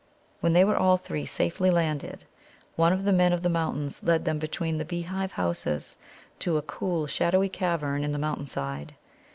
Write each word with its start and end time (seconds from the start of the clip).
When 0.39 0.53
they 0.53 0.63
were 0.63 0.75
all 0.77 0.97
three 0.97 1.27
safely 1.27 1.69
landed, 1.69 2.25
one 2.75 2.91
of 2.91 3.03
the 3.03 3.13
Men 3.13 3.33
of 3.33 3.43
the 3.43 3.49
Mountains 3.49 4.01
led 4.01 4.25
them 4.25 4.39
between 4.39 4.79
the 4.79 4.83
beehive 4.83 5.33
houses 5.33 5.95
to 6.39 6.57
a 6.57 6.63
cool, 6.63 7.05
shadowy 7.05 7.49
cavern 7.49 8.03
in 8.03 8.11
the 8.11 8.17
mountain 8.17 8.47
side. 8.47 8.95